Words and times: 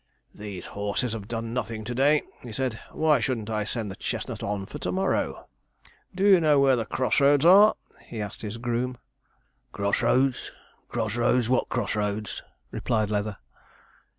'These 0.33 0.65
horses 0.73 1.13
have 1.13 1.27
done 1.27 1.53
nothing 1.53 1.83
to 1.83 1.93
day,' 1.93 2.23
he 2.41 2.51
said; 2.51 2.79
'why 2.91 3.19
shouldn't 3.19 3.51
I 3.51 3.63
send 3.63 3.91
the 3.91 3.95
chestnut 3.95 4.41
on 4.41 4.65
for 4.65 4.79
to 4.79 4.91
morrow?' 4.91 5.45
'Do 6.15 6.25
you 6.25 6.41
know 6.41 6.59
where 6.59 6.75
the 6.75 6.85
cross 6.87 7.19
roads 7.19 7.45
are?' 7.45 7.75
he 8.07 8.19
asked 8.19 8.41
his 8.41 8.57
groom. 8.57 8.97
'Cross 9.71 10.01
roads, 10.01 10.51
cross 10.89 11.15
roads 11.15 11.49
what 11.49 11.69
cross 11.69 11.95
roads?' 11.95 12.41
replied 12.71 13.11
Leather. 13.11 13.37